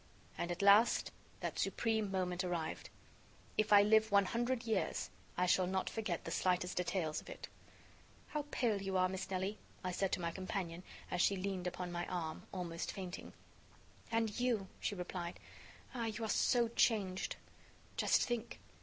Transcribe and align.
And, 0.35 0.49
at 0.51 0.63
last, 0.63 1.11
that 1.41 1.59
supreme 1.59 2.09
moment 2.09 2.43
arrived. 2.43 2.89
If 3.55 3.71
I 3.71 3.83
live 3.83 4.11
one 4.11 4.25
hundred 4.25 4.63
years, 4.63 5.11
I 5.37 5.45
shall 5.45 5.67
not 5.67 5.91
forget 5.91 6.25
the 6.25 6.31
slightest 6.31 6.77
details 6.77 7.21
of 7.21 7.29
it. 7.29 7.47
"How 8.29 8.45
pale 8.49 8.81
you 8.81 8.97
are, 8.97 9.07
Miss 9.07 9.29
Nelly," 9.29 9.59
I 9.83 9.91
said 9.91 10.11
to 10.13 10.19
my 10.19 10.31
companion, 10.31 10.81
as 11.11 11.21
she 11.21 11.35
leaned 11.37 11.67
upon 11.67 11.91
my 11.91 12.07
arm, 12.07 12.47
almost 12.51 12.91
fainting. 12.91 13.33
"And 14.11 14.39
you!" 14.39 14.69
she 14.79 14.95
replied, 14.95 15.39
"ah! 15.93 16.05
you 16.05 16.23
are 16.25 16.29
so 16.29 16.67
changed." 16.69 17.35
"Just 17.95 18.23
think! 18.23 18.59